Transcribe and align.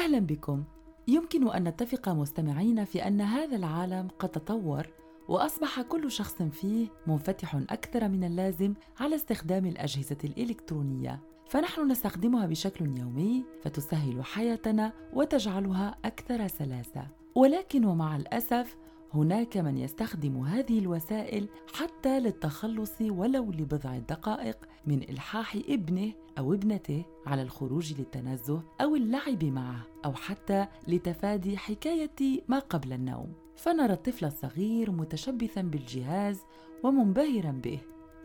أهلا 0.00 0.18
بكم. 0.18 0.64
يمكن 1.08 1.48
أن 1.48 1.64
نتفق 1.68 2.08
مستمعين 2.08 2.84
في 2.84 3.06
أن 3.06 3.20
هذا 3.20 3.56
العالم 3.56 4.08
قد 4.18 4.28
تطور 4.28 4.86
وأصبح 5.28 5.80
كل 5.82 6.10
شخص 6.10 6.42
فيه 6.42 6.88
منفتح 7.06 7.54
أكثر 7.54 8.08
من 8.08 8.24
اللازم 8.24 8.74
على 9.00 9.16
استخدام 9.16 9.66
الأجهزة 9.66 10.16
الإلكترونية. 10.24 11.20
فنحن 11.48 11.90
نستخدمها 11.90 12.46
بشكل 12.46 12.98
يومي 12.98 13.44
فتسهل 13.62 14.24
حياتنا 14.24 14.92
وتجعلها 15.12 15.98
أكثر 16.04 16.48
سلاسة. 16.48 17.06
ولكن 17.34 17.84
ومع 17.84 18.16
الأسف 18.16 18.76
هناك 19.14 19.56
من 19.56 19.78
يستخدم 19.78 20.36
هذه 20.36 20.78
الوسائل 20.78 21.48
حتى 21.74 22.20
للتخلص 22.20 23.00
ولو 23.00 23.50
لبضع 23.50 23.98
دقائق 23.98 24.56
من 24.86 25.02
إلحاح 25.02 25.56
ابنه 25.68 26.12
أو 26.38 26.54
ابنته 26.54 27.04
على 27.26 27.42
الخروج 27.42 27.94
للتنزه 27.98 28.62
أو 28.80 28.96
اللعب 28.96 29.44
معه 29.44 29.86
أو 30.04 30.12
حتى 30.12 30.66
لتفادي 30.88 31.56
حكاية 31.56 32.42
ما 32.48 32.58
قبل 32.58 32.92
النوم. 32.92 33.32
فنرى 33.56 33.92
الطفل 33.92 34.24
الصغير 34.24 34.90
متشبثا 34.90 35.62
بالجهاز 35.62 36.40
ومنبهرا 36.82 37.50
به 37.50 37.80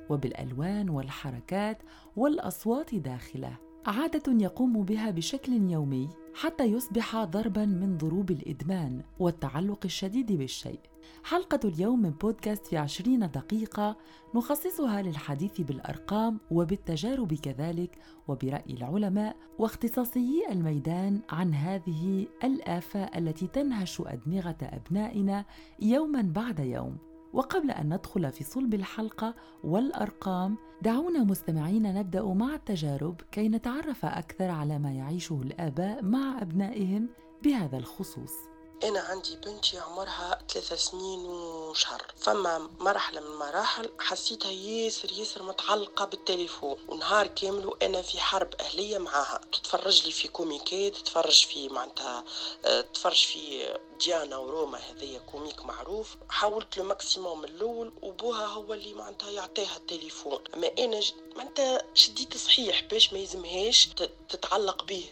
وبالألوان 0.10 0.90
والحركات 0.90 1.78
والأصوات 2.16 2.96
داخله. 2.96 3.65
عادة 3.86 4.34
يقوم 4.44 4.84
بها 4.84 5.12
بشكل 5.12 5.72
يومي 5.72 6.10
حتى 6.34 6.64
يصبح 6.64 7.24
ضربا 7.24 7.66
من 7.66 7.98
ضروب 7.98 8.32
الإدمان 8.32 9.02
والتعلق 9.20 9.80
الشديد 9.86 10.32
بالشيء. 10.32 10.80
حلقة 11.24 11.60
اليوم 11.66 12.02
من 12.02 12.10
بودكاست 12.10 12.66
في 12.68 12.78
عشرين 12.78 13.20
دقيقة 13.20 13.98
نخصصها 14.36 15.02
للحديث 15.02 15.62
بالأرقام 15.62 16.40
وبالتجارب 16.52 17.34
كذلك 17.34 17.98
وبرأي 18.28 18.74
العلماء 18.74 19.36
واختصاصيي 19.60 20.52
الميدان 20.52 21.22
عن 21.30 21.54
هذه 21.54 22.28
الآفة 22.44 23.04
التي 23.04 23.48
تنهش 23.48 24.02
أدمغة 24.02 24.58
أبنائنا 24.62 25.46
يوما 25.80 26.22
بعد 26.22 26.60
يوم. 26.60 26.98
وقبل 27.36 27.72
أن 27.72 27.94
ندخل 27.94 28.32
في 28.32 28.44
صلب 28.44 28.74
الحلقة 28.74 29.36
والأرقام 29.64 30.58
دعونا 30.82 31.24
مستمعين 31.24 31.94
نبدأ 31.94 32.24
مع 32.24 32.56
التجارب 32.56 33.22
كي 33.32 33.50
نتعرف 33.50 34.06
أكثر 34.06 34.50
على 34.50 34.80
ما 34.80 34.92
يعيشه 34.92 35.42
الآباء 35.42 36.04
مع 36.04 36.42
أبنائهم 36.42 37.10
بهذا 37.44 37.78
الخصوص. 37.78 38.55
أنا 38.84 39.00
عندي 39.00 39.36
بنتي 39.36 39.80
عمرها 39.80 40.40
ثلاثة 40.50 40.76
سنين 40.76 41.26
وشهر 41.26 42.02
فما 42.18 42.70
مرحلة 42.80 43.22
من 43.22 43.28
المراحل 43.28 43.90
حسيتها 44.00 44.52
ياسر 44.52 45.12
ياسر 45.12 45.44
متعلقة 45.44 46.06
بالتليفون 46.06 46.78
ونهار 46.88 47.28
كامل 47.28 47.68
وأنا 47.68 48.02
في 48.02 48.20
حرب 48.20 48.54
أهلية 48.60 48.98
معاها. 48.98 49.42
تتفرج 49.52 50.06
لي 50.06 50.12
في 50.12 50.28
كوميكات 50.28 50.96
تتفرج 50.96 51.46
في 51.46 51.70
معناتها 51.70 52.24
آه، 52.66 52.82
تتفرج 52.82 53.26
في 53.26 53.74
ديانا 54.00 54.38
وروما 54.38 54.78
هذيا 54.78 55.20
comique 55.20 55.66
معروف. 55.66 56.16
حاولت 56.30 56.78
له 56.78 56.84
maximum 56.84 57.44
الأول 57.44 57.94
وبوها 58.02 58.46
هو 58.46 58.74
اللي 58.74 58.94
معناتها 58.94 59.32
يعطيها 59.32 59.78
التليفون. 59.78 60.40
أما 60.56 60.72
أنا. 60.80 61.02
معناتها 61.36 61.82
شديت 61.94 62.38
صحيح 62.38 62.84
باش 62.84 63.14
ما 63.14 63.20
يلزمهاش 63.20 63.90
تتعلق 64.30 64.84
به. 64.84 65.10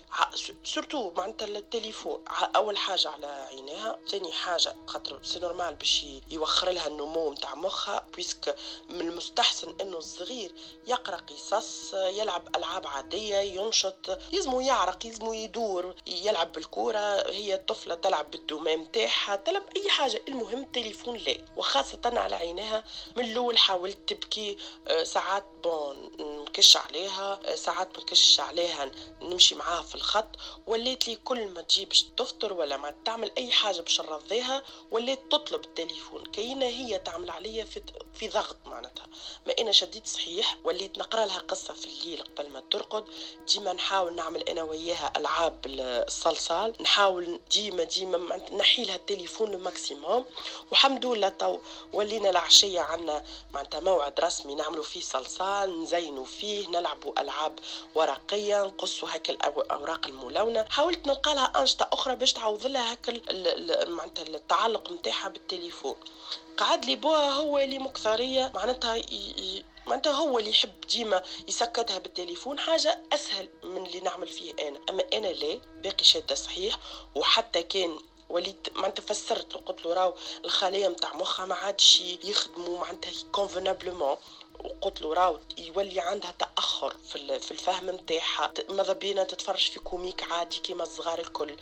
surtout 0.63 1.11
معناتها 1.17 1.47
التليفون 1.47 2.23
أول 2.55 2.77
حاجة 2.77 3.09
على 3.09 3.49
عينيها 3.63 3.99
ثاني 4.07 4.31
حاجة 4.31 4.75
خاطر 4.87 5.19
c'est 5.23 5.39
normal 5.39 5.75
باش 5.75 6.05
يوخر 6.31 6.69
لها 6.69 6.87
النمو 6.87 7.31
نتاع 7.31 7.55
مخها 7.55 8.05
puisque 8.13 8.55
من 8.89 9.01
المستحسن 9.01 9.75
إنه 9.81 9.97
الصغير 9.97 10.51
يقرأ 10.87 11.15
قصص 11.15 11.93
يلعب 11.93 12.55
ألعاب 12.55 12.87
عادية 12.87 13.35
ينشط 13.35 14.19
يلزمو 14.33 14.59
يعرق 14.61 15.05
يلزمو 15.05 15.33
يدور 15.33 15.95
يلعب 16.07 16.51
بالكورة 16.51 17.29
هي 17.29 17.55
الطفله 17.55 17.95
تلعب 17.95 18.31
بالدومان 18.31 18.79
متاعها 18.79 19.35
طلب 19.35 19.63
أي 19.75 19.89
حاجة. 19.89 20.21
المهم 20.27 20.65
تليفون 20.65 21.17
لا 21.17 21.37
وخاصة 21.57 21.99
على 22.05 22.35
عينها 22.35 22.83
من 23.15 23.25
الأول 23.25 23.57
حاولت 23.57 23.97
تبكي 24.13 24.57
آه، 24.87 25.03
ساعات 25.03 25.45
bon 25.63 26.11
نكش 26.19 26.77
عليها 26.77 27.39
آه، 27.45 27.55
ساعات 27.55 27.99
نكش 27.99 28.39
عليها 28.39 28.91
نمشي 29.21 29.55
معاها 29.55 29.81
في 29.81 29.95
الخط. 29.95 30.27
وليت 30.67 31.07
لي 31.07 31.15
كل 31.15 31.47
ما 31.47 31.61
تجي 31.61 31.85
باش 31.85 32.03
تفطر 32.17 32.53
ولا 32.53 32.77
ما 32.77 32.93
تعمل 33.05 33.31
أي 33.37 33.42
حاجة 33.51 33.81
باش 33.81 34.01
نرضيها 34.01 34.63
وليت 34.91 35.19
تطلب 35.31 35.63
التليفون. 35.65 36.23
كينا 36.25 36.65
هي 36.65 36.99
تعمل 36.99 37.29
عليا 37.29 37.65
في 37.65 37.81
في 38.13 38.27
ضغط 38.27 38.57
معناتها. 38.65 39.05
ما 39.47 39.53
أنا 39.59 39.71
شديت 39.71 40.07
صحيح 40.07 40.57
وليت 40.63 40.97
نقرا 40.97 41.25
لها 41.25 41.39
قصة 41.39 41.73
في 41.73 41.85
الليل 41.85 42.23
قبل 42.23 42.49
ما 42.49 42.63
ترقد. 42.71 43.05
ديما 43.53 43.73
نحاول 43.73 44.15
نعمل 44.15 44.49
أنا 44.49 44.63
وياها 44.63 45.13
ألعاب 45.17 45.59
الصلصال 45.65 46.73
نحاول 46.81 47.39
ديما 47.51 47.83
ديما 47.83 48.37
نحي 48.51 48.83
لها 48.83 48.95
التليفون 48.95 49.53
ال 49.53 49.62
maximum 49.62 50.25
والحمد 50.69 51.05
لله 51.05 51.29
تو 51.29 51.59
ولينا 51.93 52.29
العشية 52.29 52.79
عندنا 52.79 53.23
معناتها 53.53 53.79
موعد 53.79 54.19
رسمي 54.19 54.55
نعملوا 54.55 54.83
فيه 54.83 55.01
صلصال 55.01 55.83
نزينوا 55.83 56.25
فيه 56.25 56.67
نلعبوا 56.67 57.21
ألعاب 57.21 57.59
ورقية 57.95 58.63
نقصوا 58.63 59.09
هيك 59.11 59.29
الاوراق 59.29 60.07
الملونة. 60.07 60.65
حاولت 60.69 61.07
نلقى 61.07 61.35
لها 61.35 61.51
أنشطة 61.61 61.89
أخرى 61.93 62.15
باش 62.15 62.33
تعوض 62.33 62.65
لها 62.65 62.91
هيك 62.91 63.09
معناتها 63.87 64.23
التعلق 64.23 64.91
نتاعها 64.91 65.29
بالتليفون. 65.29 65.95
قعد 66.57 66.85
لي 66.85 66.95
بوها 66.95 67.31
هو 67.31 67.59
اللي 67.59 67.79
مكثرية 67.79 68.51
معناتها 68.55 69.01
معناتها 69.87 70.11
هو 70.11 70.39
اللي 70.39 70.49
يحب 70.49 70.81
ديما 70.81 71.23
يسكتها 71.47 71.97
بالتليفون 71.97 72.59
حاجة 72.59 72.99
أسهل 73.13 73.49
من 73.63 73.85
اللي 73.85 73.99
نعمل 73.99 74.27
فيه 74.27 74.53
أنا. 74.67 74.79
أما 74.89 75.03
أنا 75.13 75.27
لا 75.27 75.59
باقي 75.83 76.03
شاده 76.03 76.35
صحيح 76.35 76.77
وحتى 77.15 77.63
كان 77.63 77.99
وليت 78.29 78.67
معناتها 78.75 79.03
فسرت 79.03 79.53
قلت 79.53 79.85
له 79.85 79.93
راهو 79.93 80.13
الخلايا 80.45 80.89
نتاع 80.89 81.13
مخها 81.13 81.45
ما 81.45 81.55
عادش 81.55 82.01
يخدموا 82.01 82.79
معناتها 82.79 83.11
convenablement 83.31 84.17
وقلت 84.63 85.01
له 85.01 85.13
راو 85.13 85.39
يولي 85.57 85.99
عندها 85.99 86.33
تأخر 86.39 86.95
في 87.11 87.39
في 87.39 87.51
الفهم 87.51 87.89
نتاعها 87.89 88.53
ماذا 88.69 88.93
بينا 88.93 89.23
تتفرج 89.23 89.71
في 89.71 89.79
comique 89.79 90.31
عادي 90.31 90.57
كيما 90.57 90.83
الصغار 90.83 91.19
الكل 91.19 91.55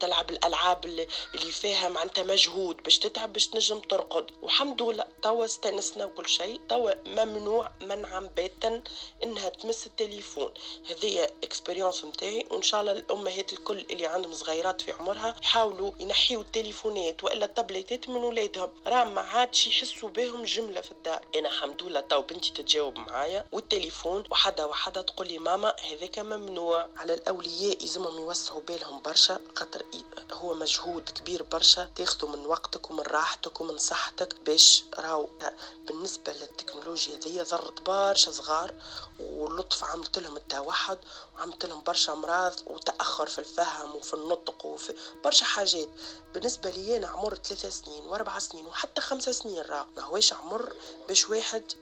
تلعب 0.00 0.30
الألعاب 0.30 0.84
اللي 0.84 1.52
فيها 1.52 1.88
معناتها 1.88 2.24
مجهود 2.24 2.82
باش 2.82 2.98
تتعب 2.98 3.32
باش 3.32 3.46
تنجم 3.46 3.78
ترقد. 3.78 4.30
والحمد 4.42 4.82
لله 4.82 5.04
توا 5.22 5.44
استأنسنا 5.44 6.04
وكل 6.04 6.28
شيء 6.28 6.60
توا 6.68 6.92
ممنوع 7.06 7.70
منعا 7.80 8.20
باتا 8.36 8.82
إنها 9.22 9.48
تمس 9.48 9.86
التليفون. 9.86 10.52
هذه 10.90 11.28
expérience 11.44 12.04
نتاعي 12.04 12.46
وإن 12.50 12.62
شاء 12.62 12.80
الله 12.80 12.92
الأمهات 12.92 13.52
الكل 13.52 13.78
اللي 13.90 14.06
عندهم 14.06 14.32
صغيرات 14.32 14.80
في 14.80 14.92
عمرها 14.92 15.36
يحاولوا 15.42 15.92
ينحيوا 16.00 16.42
التليفونات 16.42 17.24
وإلا 17.24 17.44
التابليتات 17.44 18.08
من 18.08 18.16
ولادهم. 18.24 18.70
راه 18.86 19.04
ما 19.04 19.20
عادش 19.20 19.66
يحسوا 19.66 20.08
بهم 20.08 20.44
جملة 20.44 20.80
في 20.80 20.92
الدار. 20.92 21.20
أنا 21.36 21.48
الحمد 21.48 21.82
لله 21.82 22.00
تو 22.00 22.22
بنتي 22.22 22.41
تتجاوب 22.50 22.98
معايا 22.98 23.44
والتليفون 23.52 24.24
وحدة 24.30 24.66
وحدة 24.66 25.02
تقول 25.02 25.28
لي 25.28 25.38
ماما 25.38 25.74
هذاك 25.90 26.18
ممنوع. 26.18 26.88
على 26.96 27.14
الأولياء 27.14 27.82
يلزمهم 27.82 28.16
يوسعوا 28.16 28.60
بالهم 28.60 29.02
برشا 29.02 29.40
خاطر 29.56 29.82
هو 30.32 30.54
مجهود 30.54 31.08
كبير 31.08 31.42
برشا 31.42 31.90
تاخذوا 31.96 32.30
من 32.30 32.46
وقتك 32.46 32.90
ومن 32.90 33.00
راحتك 33.00 33.60
ومن 33.60 33.78
صحتك 33.78 34.34
باش 34.46 34.84
راهو. 34.98 35.28
بالنسبة 35.86 36.32
للتكنولوجيا 36.32 37.16
ذي 37.16 37.42
ضرت 37.42 37.82
برشا 37.82 38.30
صغار 38.30 38.74
واللطف 39.20 39.84
عملت 39.84 40.18
لهم 40.18 40.36
التوحد 40.36 40.98
وعملت 41.36 41.66
لهم 41.66 41.82
برشا 41.82 42.12
أمراض 42.12 42.54
وتأخر 42.66 43.26
في 43.26 43.38
الفهم 43.38 43.96
وفي 43.96 44.14
النطق 44.14 44.66
وفي 44.66 44.94
برشا 45.24 45.44
حاجات. 45.44 45.88
بالنسبة 46.34 46.70
لي 46.70 46.96
أنا 46.96 47.08
عمر 47.08 47.34
ثلاثة 47.34 47.70
سنين 47.70 48.04
وأربع 48.04 48.38
سنين 48.38 48.66
وحتى 48.66 49.00
خمسة 49.00 49.32
سنين 49.32 49.62
راه 49.62 49.86
ما 49.96 50.02
هوش 50.02 50.32
عمر 50.32 50.72
باش 51.08 51.28
واحد 51.30 51.72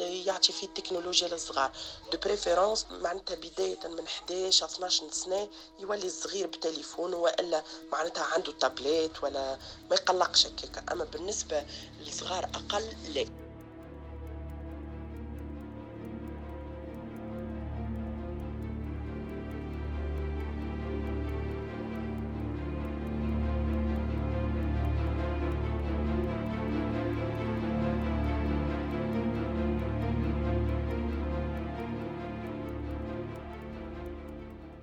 يعطي 0.00 0.52
فيه 0.52 0.66
التكنولوجيا 0.66 1.28
للصغار. 1.28 1.72
de 2.12 2.18
préférence 2.18 2.86
معناتها 2.90 3.34
بداية 3.34 3.88
من 3.88 4.04
11 4.06 4.66
12 4.66 5.10
سنة 5.10 5.48
يولي 5.78 6.06
الصغير 6.06 6.46
بتليفون 6.46 7.14
والا 7.14 7.62
معناتها 7.92 8.24
عنده 8.24 8.52
تابلت 8.52 9.22
ولا 9.22 9.58
ما 9.90 9.96
يقلقش 9.96 10.46
هكاك. 10.46 10.92
أما 10.92 11.04
بالنسبة 11.04 11.64
للصغار 12.00 12.44
أقل 12.44 12.96
لا. 13.14 13.45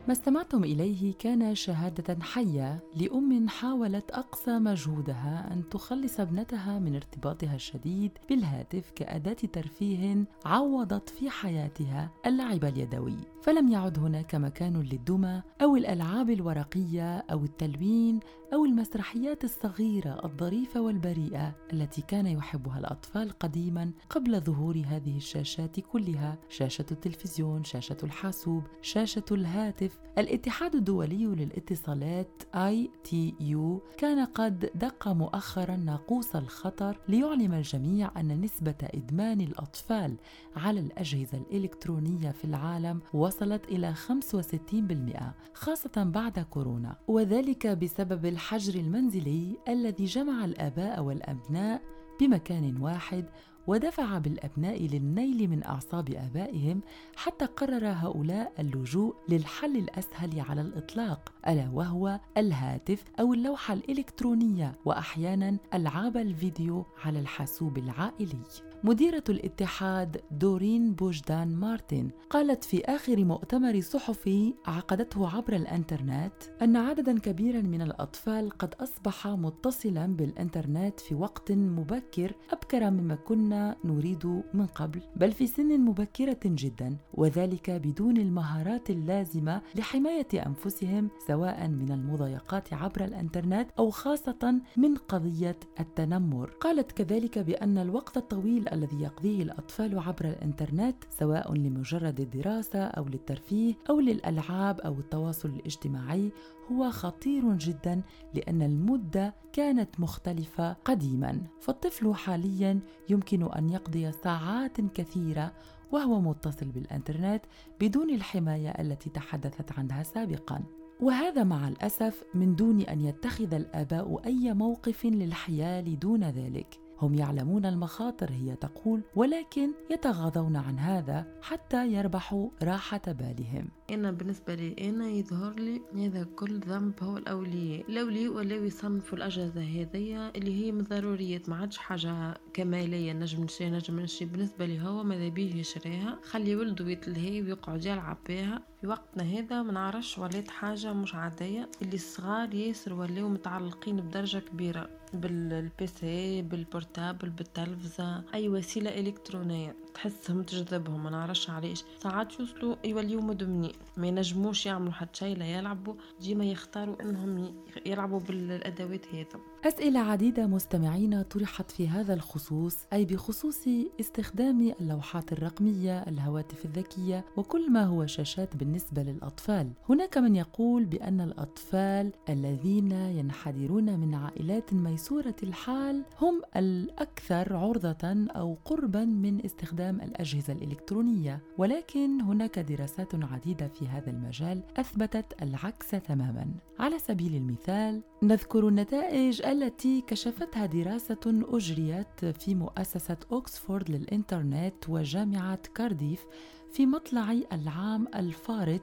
ما 0.07 0.13
استمعتم 0.13 0.63
إليه 0.63 1.13
كان 1.19 1.55
شهادة 1.55 2.23
حية 2.23 2.83
لأم 2.95 3.49
حاولت 3.49 4.11
أقصى 4.11 4.59
مجهودها 4.59 5.53
أن 5.53 5.69
تخلص 5.69 6.19
ابنتها 6.19 6.79
من 6.79 6.95
ارتباطها 6.95 7.55
الشديد 7.55 8.11
بالهاتف 8.29 8.91
كأداة 8.95 9.33
ترفيه 9.33 10.25
عوضت 10.45 11.09
في 11.09 11.29
حياتها 11.29 12.09
اللعب 12.25 12.63
اليدوي. 12.65 13.17
فلم 13.41 13.69
يعد 13.71 13.99
هناك 13.99 14.35
مكان 14.35 14.81
للدمى 14.81 15.41
أو 15.61 15.75
الألعاب 15.75 16.29
الورقية 16.29 17.17
أو 17.17 17.43
التلوين 17.43 18.19
أو 18.53 18.65
المسرحيات 18.65 19.43
الصغيرة 19.43 20.25
الظريفة 20.25 20.81
والبريئة 20.81 21.55
التي 21.73 22.01
كان 22.01 22.27
يحبها 22.27 22.79
الأطفال 22.79 23.31
قديما 23.39 23.91
قبل 24.09 24.41
ظهور 24.41 24.83
هذه 24.87 25.17
الشاشات 25.17 25.79
كلها 25.79 26.37
شاشة 26.49 26.85
التلفزيون، 26.91 27.63
شاشة 27.63 27.97
الحاسوب، 28.03 28.63
شاشة 28.81 29.23
الهاتف. 29.31 29.99
الاتحاد 30.17 30.75
الدولي 30.75 31.25
للاتصالات 31.25 32.43
ITU 32.55 33.79
كان 33.97 34.25
قد 34.25 34.69
دق 34.75 35.07
مؤخرا 35.07 35.75
ناقوس 35.75 36.35
الخطر 36.35 36.99
ليعلم 37.07 37.53
الجميع 37.53 38.11
أن 38.17 38.41
نسبة 38.41 38.75
إدمان 38.81 39.41
الأطفال 39.41 40.15
على 40.55 40.79
الأجهزة 40.79 41.37
الإلكترونية 41.37 42.31
في 42.31 42.45
العالم 42.45 43.01
وصلت 43.13 43.65
إلى 43.65 43.93
65% 43.93 45.33
خاصة 45.53 46.03
بعد 46.03 46.39
كورونا 46.39 46.95
وذلك 47.07 47.67
بسبب 47.67 48.25
الحجر 48.43 48.79
المنزلي 48.79 49.57
الذي 49.67 50.05
جمع 50.05 50.45
الآباء 50.45 51.01
والأبناء 51.01 51.81
بمكان 52.19 52.81
واحد 52.81 53.25
ودفع 53.67 54.17
بالأبناء 54.17 54.87
للنيل 54.87 55.47
من 55.49 55.63
أعصاب 55.63 56.09
آبائهم 56.09 56.81
حتى 57.15 57.45
قرر 57.45 57.87
هؤلاء 57.87 58.53
اللجوء 58.59 59.15
للحل 59.29 59.77
الأسهل 59.77 60.39
على 60.39 60.61
الإطلاق 60.61 61.33
ألا 61.47 61.69
وهو 61.73 62.19
الهاتف 62.37 63.03
أو 63.19 63.33
اللوحة 63.33 63.73
الإلكترونية 63.73 64.75
واحيانا 64.85 65.57
ألعاب 65.73 66.17
الفيديو 66.17 66.85
على 67.05 67.19
الحاسوب 67.19 67.77
العائلي. 67.77 68.43
مديرة 68.85 69.23
الاتحاد 69.29 70.21
دورين 70.31 70.93
بوجدان 70.93 71.55
مارتن 71.55 72.09
قالت 72.29 72.63
في 72.63 72.85
آخر 72.85 73.25
مؤتمر 73.25 73.81
صحفي 73.81 74.53
عقدته 74.65 75.35
عبر 75.35 75.55
الإنترنت 75.55 76.33
أن 76.61 76.75
عددا 76.75 77.19
كبيرا 77.19 77.61
من 77.61 77.81
الأطفال 77.81 78.49
قد 78.49 78.75
أصبح 78.79 79.27
متصلا 79.27 80.05
بالإنترنت 80.05 80.99
في 80.99 81.15
وقت 81.15 81.51
مبكر 81.51 82.35
أبكر 82.51 82.89
مما 82.89 83.15
كنا 83.15 83.75
نريد 83.85 84.25
من 84.53 84.65
قبل 84.65 85.01
بل 85.15 85.31
في 85.31 85.47
سن 85.47 85.79
مبكرة 85.79 86.39
جدا 86.45 86.97
وذلك 87.13 87.69
بدون 87.69 88.17
المهارات 88.17 88.89
اللازمة 88.89 89.61
لحماية 89.75 90.27
أنفسهم 90.45 91.09
سواء 91.27 91.67
من 91.67 91.91
المضايقات 91.91 92.73
عبر 92.73 93.05
الإنترنت 93.05 93.69
أو 93.79 93.89
خاصة 93.89 94.61
من 94.77 94.95
قضية 94.95 95.57
التنمر. 95.79 96.49
قالت 96.49 96.91
كذلك 96.91 97.39
بأن 97.39 97.77
الوقت 97.77 98.17
الطويل 98.17 98.72
الذي 98.73 99.01
يقضيه 99.01 99.43
الأطفال 99.43 99.99
عبر 99.99 100.25
الإنترنت 100.25 100.95
سواء 101.09 101.53
لمجرد 101.53 102.19
الدراسة 102.19 102.83
أو 102.83 103.05
للترفيه 103.05 103.73
أو 103.89 103.99
للألعاب 103.99 104.79
أو 104.79 104.99
التواصل 104.99 105.49
الاجتماعي 105.49 106.31
هو 106.71 106.91
خطير 106.91 107.53
جدا 107.53 108.01
لأن 108.33 108.61
المدة 108.61 109.33
كانت 109.53 109.99
مختلفة 109.99 110.73
قديما. 110.73 111.41
فالطفل 111.61 112.15
حاليا 112.15 112.79
يمكن 113.09 113.51
أن 113.51 113.69
يقضي 113.69 114.11
ساعات 114.11 114.81
كثيرة 114.81 115.53
وهو 115.91 116.21
متصل 116.21 116.65
بالإنترنت 116.65 117.41
بدون 117.81 118.09
الحماية 118.09 118.69
التي 118.69 119.09
تحدثت 119.09 119.71
عنها 119.79 120.03
سابقا. 120.03 120.63
وهذا 121.01 121.43
مع 121.43 121.67
الأسف 121.67 122.23
من 122.33 122.55
دون 122.55 122.81
أن 122.81 123.01
يتخذ 123.01 123.53
الآباء 123.53 124.25
أي 124.25 124.53
موقف 124.53 125.05
للحياة 125.05 125.81
دون 125.81 126.23
ذلك. 126.23 126.82
هم 127.03 127.13
يعلمون 127.13 127.65
المخاطر 127.65 128.31
هي 128.31 128.55
تقول 128.55 129.01
ولكن 129.15 129.71
يتغاضون 129.89 130.55
عن 130.55 130.79
هذا 130.79 131.25
حتى 131.41 131.93
يربحوا 131.93 132.49
راحة 132.63 133.01
بالهم. 133.07 133.69
أنا 133.93 134.11
بالنسبة 134.11 134.55
لي 134.55 134.89
أنا 134.89 135.09
يظهر 135.09 135.53
لي 135.53 135.81
هذا 135.95 136.23
كل 136.35 136.59
ذنب 136.59 136.93
هو 137.03 137.17
الأولياء 137.17 137.89
الأولياء 137.89 138.31
ولاو 138.33 138.63
يصنفوا 138.63 139.17
الأجهزة 139.17 139.61
هذية 139.61 140.29
اللي 140.29 140.65
هي 140.65 140.71
من 140.71 140.83
ضروريات 140.83 141.49
ما 141.49 141.55
عادش 141.55 141.77
حاجة 141.77 142.33
كمالية 142.53 143.13
نجم 143.13 143.43
نشري 143.43 143.69
نجم 143.69 143.99
نشري. 143.99 144.25
بالنسبة 144.27 144.65
لي 144.65 144.81
هو 144.81 145.03
ماذا 145.03 145.27
بيه 145.27 145.55
يشريها 145.55 146.19
خلي 146.23 146.55
ولده 146.55 146.89
يتلهي 146.89 147.41
ويقعد 147.41 147.85
يلعب 147.85 148.17
بها 148.29 148.61
في 148.81 148.87
وقتنا 148.87 149.23
هذا 149.23 149.61
ما 149.61 149.71
نعرفش 149.71 150.17
ولات 150.17 150.49
حاجة 150.51 150.93
مش 150.93 151.15
عادية. 151.15 151.69
اللي 151.81 151.95
الصغار 151.95 152.53
ياسر 152.53 152.93
ولاو 152.93 153.29
متعلقين 153.29 153.95
بدرجة 153.95 154.37
كبيرة 154.37 154.89
بالبيسي 155.13 156.41
بالبورتابل 156.41 157.29
بالتلفزة 157.29 158.23
أي 158.33 158.49
وسيلة 158.49 158.99
إلكترونية. 158.99 159.75
تحسهم 159.93 160.43
تجذبهم 160.43 161.03
ما 161.03 161.09
نعرفش 161.09 161.49
علاش. 161.49 161.83
ساعات 161.99 162.39
يوصلوا 162.39 162.75
يوليو 162.83 163.21
مدمنين 163.21 163.73
ما 163.97 164.07
ينجموش 164.07 164.65
يعملوا 164.65 164.93
حتى 164.93 165.19
شيء 165.19 165.37
لا 165.37 165.45
يلعبوا. 165.45 165.95
ديما 166.21 166.45
يختاروا 166.45 167.01
إنهم 167.01 167.55
يلعبوا 167.85 168.19
بالأدوات 168.19 169.07
هذا 169.15 169.52
أسئلة 169.63 169.99
عديدة 169.99 170.47
مستمعين 170.47 171.21
طرحت 171.21 171.71
في 171.71 171.87
هذا 171.87 172.13
الخصوص 172.13 172.77
أي 172.93 173.05
بخصوص 173.05 173.67
استخدام 173.99 174.73
اللوحات 174.81 175.33
الرقمية 175.33 175.99
الهواتف 175.99 176.65
الذكية 176.65 177.25
وكل 177.37 177.71
ما 177.71 177.83
هو 177.83 178.05
شاشات 178.05 178.55
بالنسبة 178.55 179.03
للأطفال. 179.03 179.71
هناك 179.89 180.17
من 180.17 180.35
يقول 180.35 180.85
بأن 180.85 181.21
الأطفال 181.21 182.11
الذين 182.29 182.91
ينحدرون 182.91 183.99
من 183.99 184.15
عائلات 184.15 184.73
ميسورة 184.73 185.35
الحال 185.43 186.03
هم 186.21 186.41
الأكثر 186.55 187.55
عرضة 187.55 188.27
أو 188.35 188.57
قربا 188.65 189.05
من 189.05 189.45
استخدام 189.45 190.01
الأجهزة 190.01 190.53
الإلكترونية. 190.53 191.39
ولكن 191.57 192.21
هناك 192.21 192.59
دراسات 192.59 193.15
عديدة 193.15 193.67
في 193.67 193.87
هذا 193.87 194.09
المجال 194.09 194.61
أثبتت 194.77 195.25
العكس 195.41 195.89
تماما. 195.91 196.47
على 196.79 196.99
سبيل 196.99 197.35
المثال 197.35 198.01
نذكر 198.23 198.67
النتائج 198.67 199.41
التي 199.53 200.01
كشفتها 200.01 200.65
دراسة 200.65 201.19
أجريت 201.25 202.25
في 202.25 202.55
مؤسسة 202.55 203.17
اوكسفورد 203.31 203.91
للإنترنت 203.91 204.89
وجامعة 204.89 205.59
كارديف 205.75 206.25
في 206.71 206.85
مطلع 206.85 207.31
العام 207.51 208.07
الفارط 208.15 208.81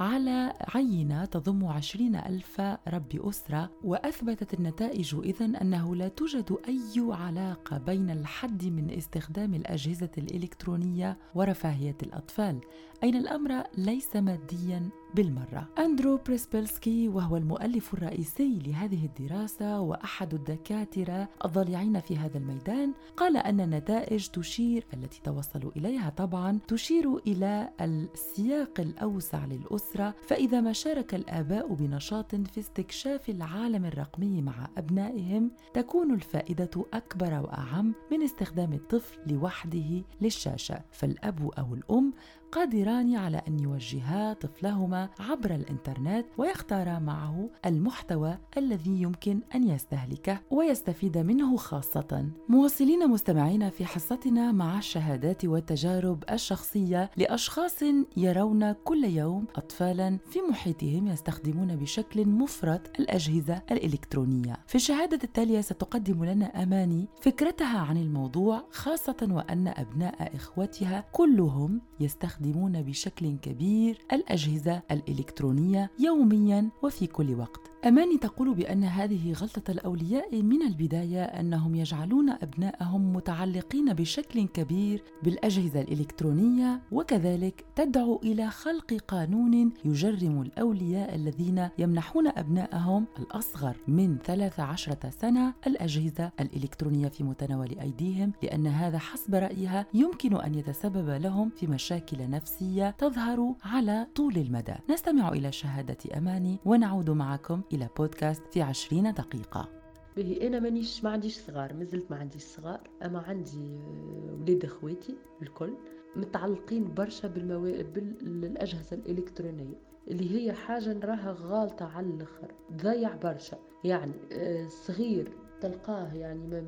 على 0.00 0.52
عينة 0.74 1.24
تضم 1.24 1.64
عشرين 1.64 2.16
ألف 2.16 2.60
رب 2.88 3.28
أسرة 3.28 3.70
وأثبتت 3.84 4.54
النتائج 4.54 5.14
إذن 5.14 5.56
أنه 5.56 5.96
لا 5.96 6.08
توجد 6.08 6.56
أي 6.68 7.14
علاقة 7.14 7.78
بين 7.78 8.10
الحد 8.10 8.64
من 8.64 8.90
استخدام 8.90 9.54
الأجهزة 9.54 10.10
الإلكترونية 10.18 11.18
ورفاهية 11.34 11.96
الأطفال. 12.02 12.60
أين 13.02 13.16
الأمر 13.16 13.62
ليس 13.78 14.16
ماديا 14.16 14.88
بالمرة؟ 15.14 15.68
أندرو 15.78 16.16
بريسبلسكي 16.26 17.08
وهو 17.08 17.36
المؤلف 17.36 17.94
الرئيسي 17.94 18.58
لهذه 18.66 19.04
الدراسة 19.06 19.80
وأحد 19.80 20.34
الدكاترة 20.34 21.28
الضالعين 21.44 22.00
في 22.00 22.16
هذا 22.16 22.38
الميدان 22.38 22.92
قال 23.16 23.36
أن 23.36 23.60
النتائج 23.60 24.26
تشير 24.26 24.86
التي 24.94 25.20
توصلوا 25.24 25.70
إليها 25.76 26.10
طبعا 26.10 26.58
تشير 26.68 27.16
إلى 27.16 27.70
السياق 27.80 28.80
الأوسع 28.80 29.44
للأسرة 29.44 30.14
فإذا 30.26 30.60
ما 30.60 30.72
شارك 30.72 31.14
الآباء 31.14 31.74
بنشاط 31.74 32.34
في 32.34 32.60
استكشاف 32.60 33.30
العالم 33.30 33.84
الرقمي 33.84 34.42
مع 34.42 34.68
أبنائهم 34.78 35.50
تكون 35.74 36.14
الفائدة 36.14 36.86
أكبر 36.94 37.40
وأعم 37.42 37.94
من 38.12 38.22
استخدام 38.22 38.72
الطفل 38.72 39.18
لوحده 39.26 40.02
للشاشة. 40.20 40.80
فالأب 40.92 41.50
أو 41.58 41.74
الأم 41.74 42.12
قادران 42.52 43.16
على 43.16 43.42
أن 43.48 43.60
يوجها 43.60 44.32
طفلهما 44.32 45.08
عبر 45.20 45.54
الإنترنت 45.54 46.26
ويختارا 46.38 46.98
معه 46.98 47.50
المحتوى 47.66 48.38
الذي 48.56 49.02
يمكن 49.02 49.40
أن 49.54 49.68
يستهلكه 49.68 50.40
ويستفيد 50.50 51.18
منه 51.18 51.56
خاصة. 51.56 52.26
مواصلين 52.48 53.08
مستمعين 53.10 53.70
في 53.70 53.86
حصتنا 53.86 54.52
مع 54.52 54.78
الشهادات 54.78 55.44
والتجارب 55.44 56.24
الشخصية 56.30 57.10
لأشخاص 57.16 57.82
يرون 58.16 58.72
كل 58.72 59.04
يوم 59.04 59.44
اطفالا 59.56 60.18
في 60.30 60.38
محيطهم 60.50 61.06
يستخدمون 61.06 61.76
بشكل 61.76 62.28
مفرط 62.28 62.80
الأجهزة 63.00 63.62
الإلكترونية. 63.70 64.56
في 64.66 64.74
الشهادة 64.74 65.18
التالية 65.24 65.60
ستقدم 65.60 66.24
لنا 66.24 66.62
أماني 66.62 67.08
فكرتها 67.20 67.78
عن 67.78 67.96
الموضوع 67.96 68.64
خاصة 68.70 69.28
وأن 69.30 69.68
أبناء 69.68 70.36
إخوتها 70.36 71.04
كلهم 71.12 71.80
يستخدمون 72.00 72.41
يستخدمون 72.42 72.82
بشكل 72.82 73.36
كبير 73.42 73.98
الأجهزة 74.12 74.82
الإلكترونية 74.90 75.90
يوميا 75.98 76.70
وفي 76.82 77.06
كل 77.06 77.34
وقت. 77.34 77.71
أماني 77.86 78.18
تقول 78.18 78.54
بأن 78.54 78.84
هذه 78.84 79.32
غلطة 79.32 79.70
الأولياء 79.70 80.42
من 80.42 80.62
البداية 80.62 81.22
أنهم 81.22 81.74
يجعلون 81.74 82.30
أبنائهم 82.30 83.12
متعلقين 83.16 83.92
بشكل 83.92 84.46
كبير 84.46 85.02
بالأجهزة 85.22 85.80
الإلكترونية 85.80 86.80
وكذلك 86.92 87.64
تدعو 87.76 88.20
إلى 88.22 88.50
خلق 88.50 88.94
قانون 89.08 89.72
يجرم 89.84 90.42
الأولياء 90.42 91.14
الذين 91.14 91.68
يمنحون 91.78 92.26
أبنائهم 92.26 93.06
الأصغر 93.18 93.76
من 93.88 94.18
13 94.24 94.96
سنة 95.10 95.54
الأجهزة 95.66 96.30
الإلكترونية 96.40 97.08
في 97.08 97.24
متناول 97.24 97.78
أيديهم 97.80 98.32
لأن 98.42 98.66
هذا 98.66 98.98
حسب 98.98 99.34
رأيها 99.34 99.86
يمكن 99.94 100.36
أن 100.36 100.54
يتسبب 100.54 101.08
لهم 101.08 101.50
في 101.56 101.66
مشاكل 101.66 102.30
نفسية 102.30 102.90
تظهر 102.90 103.54
على 103.64 104.06
طول 104.14 104.36
المدى. 104.36 104.74
نستمع 104.90 105.28
إلى 105.28 105.52
شهادة 105.52 105.98
أماني 106.18 106.58
ونعود 106.64 107.10
معكم 107.10 107.60
إلى 107.72 107.88
بودكاست 107.96 108.42
في 108.52 108.62
عشرين 108.62 109.12
دقيقة. 109.12 109.68
به 110.16 110.38
أنا 110.42 110.60
مانيش 110.60 111.04
ما 111.04 111.10
عنديش 111.10 111.38
صغار 111.38 111.74
مازلت 111.74 112.10
ما 112.10 112.16
عنديش 112.16 112.42
صغار. 112.42 112.80
أما 113.04 113.18
عندي 113.18 113.76
آه، 113.76 114.36
ولاد 114.40 114.64
أخواتي 114.64 115.16
الكل 115.42 115.74
متعلقين 116.16 116.94
برشا 116.94 117.28
بالموا... 117.28 117.82
بالاجهزه 117.82 118.96
الإلكترونية 118.96 119.78
اللي 120.08 120.30
هي 120.36 120.52
حاجة 120.52 120.92
نراها 120.92 121.36
غالطة 121.40 121.84
على 121.84 122.06
الآخر 122.06 122.54
ضيع 122.72 123.16
برشا. 123.16 123.58
يعني 123.84 124.12
آه، 124.32 124.66
صغير 124.68 125.32
تلقاه 125.60 126.14
يعني 126.14 126.46
ما 126.46 126.64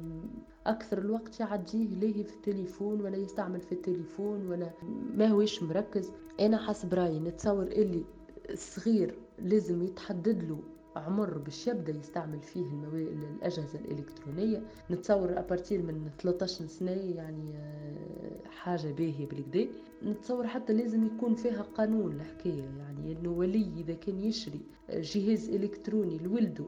أكثر 0.67 0.99
الوقت 0.99 1.41
يعديه 1.41 1.89
ليه 1.89 2.23
في 2.23 2.35
التليفون 2.35 3.01
ولا 3.01 3.17
يستعمل 3.17 3.61
في 3.61 3.73
التليفون 3.73 4.47
ولا 4.47 4.71
ما 5.15 5.27
هوش 5.27 5.63
مركز. 5.63 6.13
أنا 6.41 6.59
حسب 6.59 6.95
رأيي 6.95 7.21
نتصور 7.21 7.63
اللي 7.63 8.05
الصغير 8.51 9.15
لازم 9.39 9.83
يتحدد 9.83 10.43
له 10.43 10.59
عمر 10.97 11.39
باش 11.39 11.67
يبدا 11.67 11.93
يستعمل 11.93 12.43
فيه 12.43 12.61
المو... 12.63 12.89
الأجهزة 12.97 13.79
الإلكترونية. 13.79 14.63
نتصور 14.91 15.39
ابارتير 15.39 15.83
من 15.83 16.11
13 16.19 16.67
سنة 16.67 16.91
يعني 16.91 17.57
آه، 17.57 18.49
حاجة 18.49 18.93
باهية 18.93 19.27
بالكدا. 19.29 19.69
نتصور 20.03 20.47
حتى 20.47 20.73
لازم 20.73 21.07
يكون 21.07 21.35
فيها 21.35 21.63
قانون 21.63 22.13
الحكاية 22.13 22.63
يعني 22.79 23.13
إنه 23.13 23.31
ولي 23.31 23.73
إذا 23.77 23.95
كان 23.95 24.21
يشري 24.21 24.61
جهاز 24.91 25.49
إلكتروني 25.49 26.19
لولده 26.19 26.65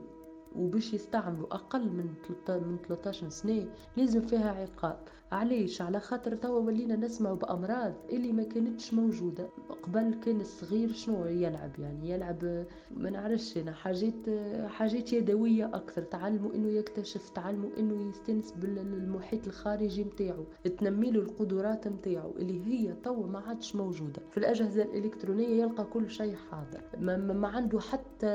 وباش 0.56 0.95
يستعملوا 0.95 1.54
أقل 1.54 1.88
من 1.90 2.06
من 2.49 2.76
13 2.88 3.28
سنة 3.28 3.66
لازم 3.97 4.21
فيها 4.21 4.50
عقاب. 4.50 4.99
علاش؟ 5.33 5.83
على 5.83 6.00
خاطر 6.00 6.35
توا 6.35 6.59
ولينا 6.61 6.97
نسمعوا 6.97 7.37
بأمراض 7.37 7.95
اللي 8.12 8.33
ما 8.33 8.42
كانتش 8.42 8.95
موجودة. 8.95 9.49
قبل 9.83 10.14
كان 10.25 10.40
الصغير 10.40 10.92
شنو 10.92 11.26
يلعب 11.26 11.71
يعني؟ 11.78 12.11
يلعب 12.11 12.64
ما 12.97 13.11
نعرفش 13.11 13.59
أنا 13.59 13.73
حاجات 13.73 14.14
حاجات 14.66 15.12
يدوية 15.12 15.66
أكثر. 15.66 16.02
تعلموا 16.02 16.54
إنه 16.54 16.68
يكتشف 16.68 17.28
تعلموا 17.30 17.71
إنه 17.78 18.09
يستنس 18.09 18.52
بالمحيط 18.52 19.47
الخارجي 19.47 20.04
نتاعو 20.04 20.45
تنمي 20.78 21.11
له 21.11 21.21
القدرات 21.21 21.88
نتاعو 21.88 22.30
اللي 22.37 22.64
هي 22.66 22.92
توا 23.04 23.26
ما 23.26 23.38
عادش 23.38 23.76
موجودة. 23.76 24.23
في 24.30 24.38
الأجهزة 24.38 24.83
الإلكترونية 24.83 25.62
يلقى 25.62 25.85
كل 25.85 26.11
شيء 26.11 26.35
حاضر. 26.50 26.80
ما, 27.00 27.16
ما 27.16 27.49
عنده 27.49 27.80
حتى 27.80 28.26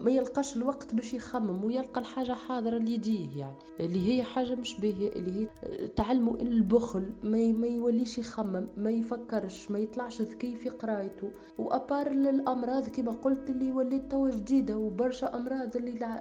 ما 0.00 0.10
يلقاش 0.10 0.56
الوقت 0.56 0.94
باش 0.94 1.14
يخمم 1.14 1.64
ويلقى 1.64 2.00
الحاجة 2.00 2.32
حاضرة 2.32 2.78
ليديه 2.78 3.38
يعني. 3.38 3.56
اللي 3.80 4.08
هي 4.08 4.22
حاجة 4.22 4.54
مش 4.54 4.80
باهيه 4.80 5.08
اللي 5.12 5.40
هي 5.40 5.48
تعلموا 5.96 6.36
البخل. 6.40 7.10
ما, 7.22 7.52
ما 7.52 7.66
يوليش 7.66 8.18
يخمم 8.18 8.66
ما 8.76 8.90
يفكرش 8.90 9.70
ما 9.70 9.78
يطلعش 9.78 10.22
ذكي 10.22 10.54
في 10.56 10.68
قرايته 10.68 11.30
وأبار 11.58 12.06
الامراض 12.06 12.88
كما 12.88 13.12
قلت 13.12 13.50
اللي 13.50 13.72
ولات 13.72 14.10
توا 14.10 14.30
جديدة 14.30 14.78
وبرشا 14.78 15.36
أمراض 15.36 15.76
اللي 15.76 16.20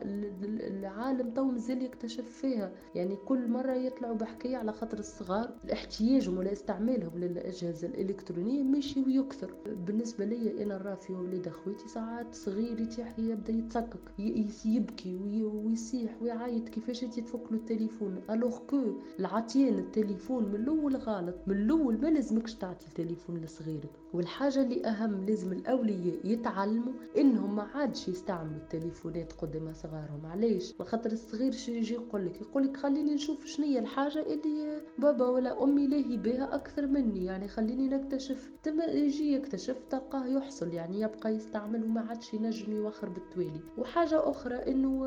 العالم 0.68 1.30
تو 1.30 1.44
مازال 1.44 1.82
يكتشف 1.84 2.30
فيها. 2.30 2.72
يعني 2.96 3.16
كل 3.16 3.48
مرة 3.48 3.74
يطلعوا 3.74 4.16
بحكاية 4.16 4.58
على 4.58 4.74
خاطر 4.74 5.00
الصغار 5.00 5.52
احتياجهم 5.74 6.38
ولا 6.38 6.52
استعمالهم 6.52 7.20
للأجهزة 7.20 7.88
الإلكترونية 7.88 8.64
ماشي 8.64 9.00
ويكثر. 9.02 9.54
بالنسبة 9.86 10.26
لي 10.26 10.64
أنا 10.64 10.78
نرى 10.78 10.96
في 10.96 11.14
ولاد 11.14 11.48
اخواتي 11.48 11.88
ساعات 11.88 12.36
صغير 12.36 12.80
يتيح 12.80 13.20
يبدأ 13.20 13.54
يتسكك 13.54 14.00
يبكي 14.66 15.44
ويصيح 15.44 16.22
ويعيط 16.22 16.70
كيفاش 16.70 17.04
انت 17.04 17.20
تفك 17.20 17.52
له 17.52 17.58
التليفون. 17.58 18.22
ألوغ 18.30 18.58
كو 18.58 18.84
العطيان 19.64 19.80
التليفون 19.86 20.44
من 20.46 20.56
الأول 20.56 20.96
غلط 20.96 21.36
من 21.48 21.56
الأول 21.56 22.02
ما 22.02 22.08
لازمكش 22.08 22.56
تعطي 22.56 22.86
التليفون 22.88 23.38
لصغيرك. 23.38 23.90
والحاجة 24.14 24.62
اللي 24.62 24.86
أهم 24.86 25.26
لازم 25.26 25.52
الأولياء 25.52 26.16
يتعلموا 26.24 26.94
إنهم 27.18 27.56
ما 27.56 27.64
عادش 27.64 28.08
يستعملوا 28.08 28.58
التليفونات 28.58 29.34
قدام 29.34 29.74
صغارهم. 29.74 30.26
علاش؟ 30.26 30.74
خاطر 30.82 31.12
الصغير 31.12 31.52
شو 31.52 31.72
يجي 31.72 31.94
يقول 31.94 32.26
لك؟ 32.26 32.42
يقول 32.42 32.64
لك 32.64 32.78
خليني 32.78 33.14
نشوف 33.14 33.46
شنو 33.46 33.66
هي 33.66 33.80
الحاجة 33.80 34.20
اللي 34.34 34.82
بابا 34.98 35.28
ولا 35.28 35.64
أمي 35.64 35.88
لاهي 35.88 36.18
بها 36.18 36.56
أكثر 36.56 36.88
مني 36.88 37.26
يعني 37.26 37.48
خليني 37.48 37.88
نكتشف. 37.88 38.52
تما 38.64 38.86
يجي 38.86 39.34
يكتشف 39.34 39.78
تلقاه 39.90 40.26
يحصل 40.26 40.74
يعني 40.74 41.02
يبقى 41.02 41.36
يستعمل 41.36 41.84
وما 41.84 42.02
عادش 42.02 42.34
ينجم 42.34 42.72
يوخر 42.72 43.10
بالتوالي. 43.10 43.60
وحاجة 43.78 44.30
أخرى 44.30 44.56
إنه 44.56 45.04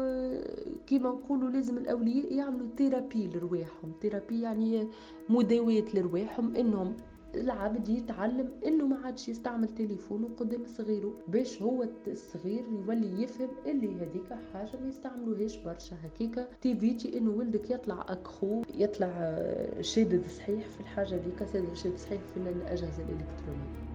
كيما 0.86 1.08
نقولوا 1.10 1.50
لازم 1.50 1.78
الأولياء 1.78 2.32
يعملوا 2.34 2.68
thérapie 2.76 3.26
لرواحهم 3.28 3.92
thérapie 4.02 4.45
يعني 4.46 4.88
مداواه 5.28 5.84
لرواحهم 5.94 6.56
إنهم 6.56 6.96
العبد 7.34 7.88
يتعلم 7.88 8.50
إنه 8.66 8.86
ما 8.86 8.96
عادش 9.04 9.28
يستعمل 9.28 9.68
تليفونه 9.68 10.28
قدام 10.36 10.64
صغيره 10.64 11.14
باش 11.28 11.62
هو 11.62 11.86
الصغير 12.06 12.64
يولي 12.68 13.22
يفهم 13.22 13.48
اللي 13.66 13.94
هذيك 13.94 14.32
حاجة 14.52 14.80
ما 14.80 14.88
يستعملوهاش 14.88 15.56
برشا. 15.56 15.96
هكيكا 16.04 16.48
ت 16.60 16.68
éviter 16.68 17.18
إنه 17.18 17.30
ولدك 17.30 17.70
يطلع 17.70 18.04
accro 18.08 18.62
يطلع 18.74 19.38
شادد 19.80 20.26
صحيح 20.28 20.68
في 20.68 20.80
الحاجة 20.80 21.14
هذيك 21.14 21.74
شادد 21.74 21.98
صحيح 21.98 22.20
في 22.34 22.36
الأجهزة 22.36 23.02
الإلكترونية. 23.02 23.85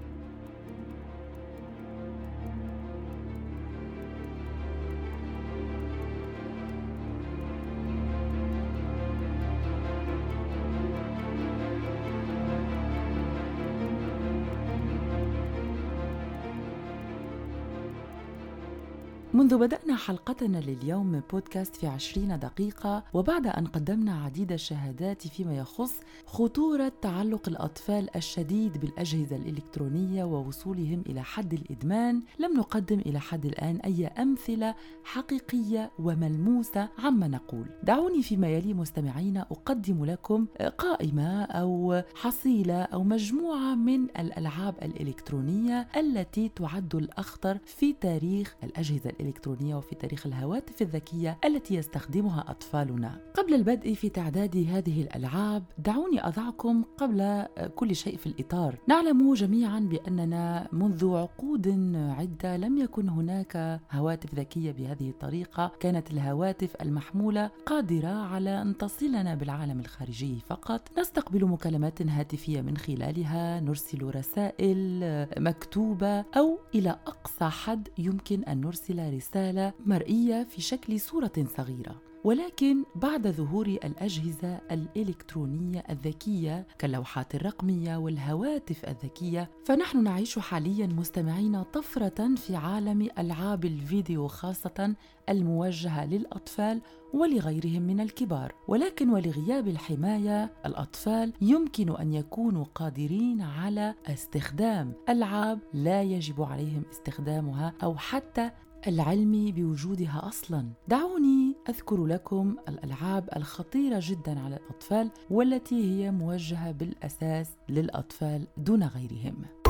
منذ 19.42 19.58
بدأنا 19.58 19.96
حلقتنا 19.96 20.58
لليوم 20.58 21.06
من 21.06 21.22
بودكاست 21.32 21.76
في 21.76 21.88
عشرين 21.88 22.40
دقيقة 22.40 23.04
وبعد 23.14 23.48
أن 23.48 23.68
قدمنا 23.68 24.24
عديد 24.24 24.52
الشهادات 24.52 25.28
فيما 25.28 25.58
يخص 25.58 25.94
خطورة 26.26 26.92
تعلق 27.02 27.50
الأطفال 27.50 28.16
الشديد 28.16 28.78
بالأجهزة 28.78 29.36
الإلكترونية 29.36 30.24
ووصولهم 30.24 31.04
إلى 31.10 31.24
حد 31.24 31.54
الإدمان 31.54 32.22
لم 32.40 32.54
نقدم 32.58 33.00
إلى 33.00 33.20
حد 33.20 33.46
الآن 33.46 33.76
أي 33.76 34.08
أمثلة 34.08 34.76
حقيقية 35.04 35.92
وملموسة 36.00 36.90
عما 37.00 37.28
نقول. 37.28 37.66
دعوني 37.84 38.24
فيما 38.24 38.48
يلي 38.48 38.74
مستمعين 38.74 39.38
أقدم 39.38 40.06
لكم 40.06 40.46
قائمة 40.78 41.44
أو 41.44 42.02
حصيلة 42.16 42.82
أو 42.82 43.04
مجموعة 43.04 43.76
من 43.76 44.04
الألعاب 44.04 44.76
الإلكترونية 44.82 45.88
التي 45.98 46.50
تعد 46.50 46.96
الأخطر 46.96 47.58
في 47.66 47.94
تاريخ 47.94 48.56
الأجهزة 48.64 49.10
الإلكترونية. 49.10 49.31
الإلكترونية 49.32 49.76
وفي 49.76 49.96
تاريخ 49.96 50.26
الهواتف 50.26 50.82
الذكية 50.82 51.38
التي 51.46 51.76
يستخدمها 51.76 52.46
أطفالنا. 52.48 53.20
قبل 53.34 53.54
البدء 53.54 53.94
في 53.94 54.10
تعداد 54.10 54.58
هذه 54.58 55.02
الألعاب، 55.02 55.64
دعوني 55.78 56.28
أضعكم 56.28 56.84
قبل 56.98 57.46
كل 57.76 57.96
شيء 57.96 58.18
في 58.18 58.28
الإطار. 58.28 58.78
نعلم 58.88 59.34
جميعا 59.34 59.80
بأننا 59.80 60.68
منذ 60.72 61.16
عقود 61.16 61.68
عدة 61.96 62.58
لم 62.58 62.78
يكن 62.78 63.10
هناك 63.10 63.82
هواتف 63.92 64.36
ذكية 64.36 64.72
بهذه 64.72 65.10
الطريقة، 65.10 65.72
كانت 65.80 66.12
الهواتف 66.12 66.76
المحمولة 66.82 67.52
قادرة 67.66 68.08
على 68.08 68.62
أن 68.62 68.78
تصلنا 68.78 69.36
بالعالم 69.36 69.80
الخارجي 69.80 70.40
فقط، 70.40 71.00
نستقبل 71.00 71.46
مكالمات 71.46 72.02
هاتفية 72.02 72.62
من 72.62 72.78
خلالها، 72.78 73.60
نرسل 73.60 74.16
رسائل 74.16 75.02
مكتوبة 75.38 76.20
أو 76.20 76.60
إلى 76.76 76.90
أقصى 77.08 77.46
حد 77.46 77.88
يمكن 77.98 78.44
أن 78.44 78.62
نرسل 78.62 79.00
رسالة 79.22 79.74
مرئية 79.86 80.44
في 80.44 80.62
شكل 80.62 81.00
صورة 81.00 81.32
صغيرة. 81.58 82.02
ولكن 82.24 82.84
بعد 82.96 83.28
ظهور 83.28 83.68
الأجهزة 83.68 84.62
الإلكترونية 84.72 85.84
الذكية 85.90 86.68
كاللوحات 86.80 87.36
الرقمية 87.36 87.98
والهواتف 87.98 88.86
الذكية 88.86 89.50
فنحن 89.66 90.04
نعيش 90.04 90.40
حاليا 90.40 90.88
مستمعين 90.88 91.64
طفرة 91.64 92.36
في 92.36 92.56
عالم 92.56 93.10
ألعاب 93.20 93.66
الفيديو 93.66 94.28
خاصة 94.28 94.96
الموجهة 95.30 96.06
للأطفال 96.06 96.82
ولغيرهم 97.14 97.82
من 97.82 98.00
الكبار. 98.00 98.56
ولكن 98.68 99.10
ولغياب 99.10 99.68
الحماية 99.68 100.54
الأطفال 100.66 101.34
يمكن 101.42 101.96
أن 101.96 102.14
يكونوا 102.14 102.66
قادرين 102.76 103.42
على 103.42 103.96
استخدام 104.08 104.94
ألعاب 105.10 105.60
لا 105.74 106.02
يجب 106.02 106.42
عليهم 106.42 106.84
استخدامها 106.92 107.74
أو 107.84 107.98
حتى 107.98 108.52
العلم 108.88 109.52
بوجودها 109.52 110.28
أصلا. 110.28 110.66
دعوني 110.88 111.56
أذكر 111.70 112.06
لكم 112.06 112.56
الألعاب 112.70 113.30
الخطيرة 113.36 114.00
جدا 114.04 114.40
على 114.40 114.56
الأطفال 114.56 115.12
والتي 115.30 115.76
هي 115.76 116.12
موجهة 116.12 116.72
بالأساس 116.72 117.48
للأطفال 117.70 118.48
دون 118.58 118.84
غيرهم. 118.84 119.61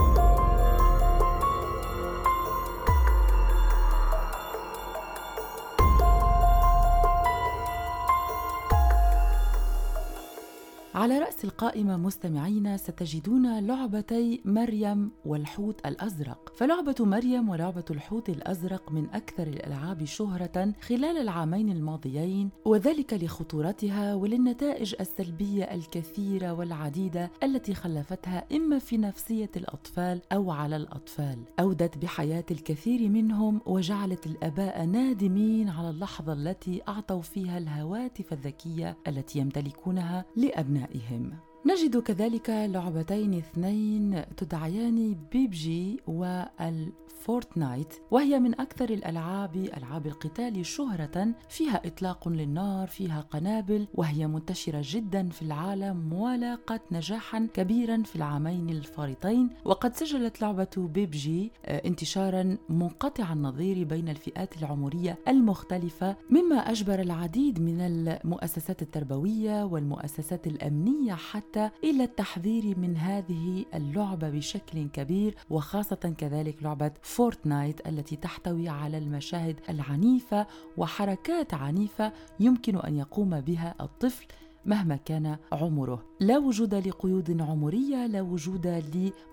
على 10.96 11.20
رأس 11.20 11.46
القائمة 11.46 11.98
مستمعين 11.98 12.78
ستجدون 12.78 13.60
لعبتي 13.60 14.42
مريم 14.46 15.12
والحوت 15.26 15.86
الأزرق. 15.86 16.54
فلعبة 16.56 16.96
مريم 17.00 17.50
ولعبة 17.50 17.84
الحوت 17.92 18.30
الأزرق 18.30 18.92
من 18.92 19.10
أكثر 19.10 19.48
الألعاب 19.48 20.06
شهرة 20.06 20.74
خلال 20.82 21.18
العامين 21.18 21.70
الماضيين 21.70 22.50
وذلك 22.66 23.14
لخطورتها 23.14 24.16
وللنتائج 24.16 24.96
السلبية 25.00 25.64
الكثيرة 25.64 26.54
والعديدة 26.54 27.32
التي 27.44 27.74
خلفتها 27.74 28.46
إما 28.52 28.80
في 28.80 28.98
نفسية 28.98 29.52
الأطفال 29.56 30.22
أو 30.32 30.52
على 30.52 30.76
الأطفال. 30.76 31.38
أودت 31.60 31.98
بحياة 31.98 32.46
الكثير 32.52 33.10
منهم 33.10 33.62
وجعلت 33.66 34.26
الآباء 34.26 34.86
نادمين 34.86 35.70
على 35.70 35.90
اللحظة 35.90 36.34
التي 36.34 36.82
أعطوا 36.88 37.22
فيها 37.22 37.58
الهواتف 37.58 38.34
الذكية 38.34 38.98
التي 39.08 39.40
يمتلكونها 39.40 40.26
لأبنائهم. 40.36 40.81
أبنائهم. 40.84 41.51
نجد 41.66 41.98
كذلك 41.98 42.50
لعبتين 42.50 43.34
اثنين 43.34 44.24
تدعيان 44.38 45.16
بيبجي 45.32 46.00
وال 46.08 46.92
Fortnite 47.22 47.94
وهي 48.12 48.40
من 48.40 48.60
أكثر 48.60 48.90
الألعاب 48.90 49.56
ألعاب 49.56 50.08
القتال 50.08 50.66
شهرة 50.66 51.28
فيها 51.50 51.82
إطلاق 51.86 52.28
للنار 52.28 52.88
فيها 52.88 53.22
قنابل 53.22 53.88
وهي 53.94 54.28
منتشرة 54.28 54.82
جدا 54.86 55.30
في 55.30 55.42
العالم 55.42 56.14
ولاقت 56.14 56.82
نجاحا 56.92 57.48
كبيرا 57.54 58.04
في 58.04 58.16
العامين 58.16 58.70
الفارطين 58.70 59.50
وقد 59.66 59.96
سجلت 59.96 60.42
لعبة 60.42 60.68
بيبجي 60.78 61.52
آه، 61.66 61.88
انتشارا 61.88 62.58
منقطع 62.70 63.34
النظير 63.34 63.84
بين 63.84 64.10
الفئات 64.10 64.58
العمرية 64.58 65.18
المختلفة 65.28 66.16
مما 66.30 66.56
أجبر 66.56 67.00
العديد 67.02 67.62
من 67.62 67.82
المؤسسات 67.82 68.82
التربوية 68.82 69.64
والمؤسسات 69.64 70.48
الأمنية 70.48 71.14
حتى 71.14 71.51
إلى 71.58 72.04
التحذير 72.04 72.80
من 72.80 72.98
هذه 72.98 73.66
اللعبة 73.74 74.30
بشكل 74.30 74.88
كبير 74.88 75.36
وخاصة 75.50 76.14
كذلك 76.18 76.64
لعبة 76.64 76.92
Fortnite 77.02 77.88
التي 77.88 78.16
تحتوي 78.16 78.70
على 78.70 78.98
المشاهد 78.98 79.60
العنيفة 79.70 80.48
وحركات 80.78 81.54
عنيفة 81.54 82.14
يمكن 82.40 82.78
أن 82.78 82.96
يقوم 82.96 83.42
بها 83.42 83.76
الطفل 83.82 84.26
مهما 84.66 84.96
كان 84.96 85.38
عمره. 85.52 86.04
لا 86.20 86.38
وجود 86.38 86.76
لقيود 86.76 87.42
عمرية 87.42 88.06
لا 88.06 88.22
وجود 88.22 88.84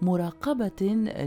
لمراقبة 0.03 0.69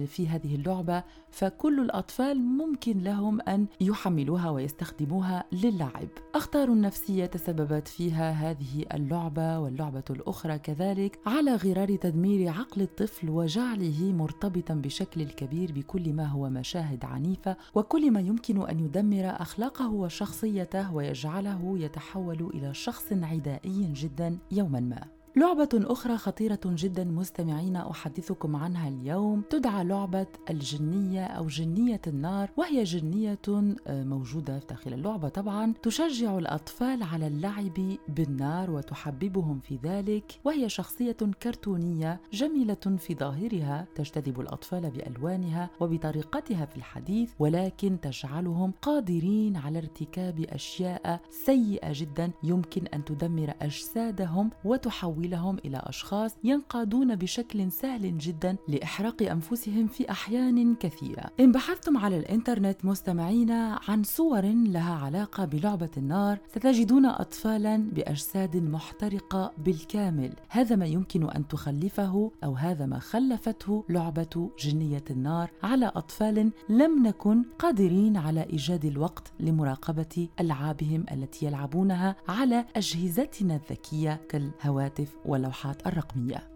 في 0.06 0.28
هذه 0.28 0.56
اللعبة 0.56 1.04
فكل 1.32 1.80
الأطفال 1.80 2.42
ممكن 2.42 2.98
لهم 3.04 3.42
أن 3.42 3.66
يحملوها 3.82 4.50
ويستخدموها 4.50 5.44
للعب. 5.52 6.08
اخطار 6.36 6.68
النفسية 6.68 7.26
تسببت 7.26 7.88
فيها 7.88 8.32
هذه 8.32 8.86
اللعبة 8.94 9.60
واللعبة 9.60 10.04
الأخرى 10.10 10.60
كذلك 10.60 11.20
على 11.26 11.56
غرار 11.56 11.96
تدمير 11.96 12.50
عقل 12.50 12.82
الطفل 12.82 13.30
وجعله 13.30 14.14
مرتبطا 14.14 14.74
بشكل 14.74 15.24
كبير 15.24 15.72
بكل 15.72 16.14
ما 16.14 16.26
هو 16.26 16.50
مشاهد 16.50 17.06
عنيفة 17.06 17.58
وكل 17.76 18.12
ما 18.12 18.20
يمكن 18.20 18.70
أن 18.70 18.80
يدمر 18.80 19.26
أخلاقه 19.26 19.90
وشخصيته 19.90 20.94
ويجعله 20.94 21.80
يتحول 21.80 22.52
إلى 22.54 22.74
شخص 22.74 23.14
عدائي 23.14 23.94
جدا 23.94 24.38
يوما 24.52 24.80
ما. 24.80 25.21
لعبة 25.36 25.70
أخرى 25.74 26.18
خطيرة 26.18 26.60
جدا 26.66 27.04
مستمعين 27.04 27.76
أحدثكم 27.76 28.56
عنها 28.56 28.90
اليوم. 28.90 29.44
تدعى 29.50 29.84
لعبة 29.84 30.28
الجنية 30.50 31.26
أو 31.26 31.48
جنية 31.48 32.02
النار 32.08 32.50
وهي 32.58 32.84
جنية 32.84 33.40
آه، 33.48 34.04
موجودة 34.04 34.62
داخل 34.70 34.94
اللعبة 34.94 35.30
طبعا. 35.30 35.74
تشجع 35.84 36.38
الأطفال 36.38 37.04
على 37.04 37.28
اللعب 37.28 37.98
بالنار 38.08 38.72
وتحببهم 38.72 39.60
في 39.60 39.80
ذلك 39.84 40.40
وهي 40.44 40.70
شخصية 40.70 41.18
كرتونية 41.44 42.22
جميلة 42.34 42.98
في 42.98 43.16
ظاهرها. 43.16 43.88
تجتذب 43.96 44.40
الأطفال 44.40 44.92
بألوانها 44.92 45.70
وبطريقتها 45.80 46.66
في 46.66 46.78
الحديث 46.78 47.32
ولكن 47.40 48.00
تجعلهم 48.02 48.74
قادرين 48.82 49.58
على 49.58 49.78
ارتكاب 49.78 50.40
أشياء 50.40 51.22
سيئة 51.30 51.90
جدا. 51.92 52.32
يمكن 52.44 52.88
أن 52.88 53.06
تدمر 53.06 53.54
أجسادهم 53.62 54.50
وتحول 54.66 55.21
تحويلهم 55.22 55.58
إلى 55.66 55.82
أشخاص 55.84 56.36
ينقادون 56.44 57.16
بشكل 57.16 57.72
سهل 57.72 58.18
جدا 58.18 58.56
لإحراق 58.68 59.22
أنفسهم 59.22 59.88
في 59.88 60.12
أحيان 60.12 60.76
كثيرة. 60.76 61.24
إن 61.40 61.52
بحثتم 61.52 61.98
على 61.98 62.18
الإنترنت 62.18 62.86
مستمعين 62.86 63.52
عن 63.88 64.04
صور 64.04 64.42
لها 64.46 64.94
علاقة 64.94 65.46
بلعبة 65.46 65.90
النار 65.98 66.38
ستجدون 66.48 67.06
أطفالا 67.06 67.78
بأجساد 67.78 68.58
محترقة 68.58 69.52
بالكامل. 69.58 70.34
هذا 70.50 70.76
ما 70.76 70.86
يمكن 70.86 71.30
أن 71.30 71.48
تخلفه 71.48 72.32
أو 72.44 72.54
هذا 72.54 72.86
ما 72.86 73.00
خلفته 73.00 73.84
لعبة 73.90 74.50
جنية 74.60 75.04
النار 75.10 75.50
على 75.64 75.92
أطفال 75.96 76.52
لم 76.70 77.08
نكن 77.08 77.44
قادرين 77.60 78.18
على 78.18 78.44
إيجاد 78.44 78.86
الوقت 78.86 79.32
لمراقبة 79.40 80.28
ألعابهم 80.40 81.06
التي 81.12 81.46
يلعبونها 81.46 82.16
على 82.28 82.66
أجهزتنا 82.76 83.56
الذكية 83.56 84.22
كالهواتف 84.30 85.11
واللوحات 85.26 85.88
الرقمية. 85.88 86.51